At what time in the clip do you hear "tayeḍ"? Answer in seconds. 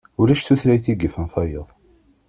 1.33-1.67